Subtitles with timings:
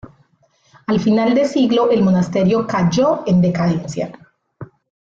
[0.87, 4.11] Al final de siglo el monasterio calló en decadencia.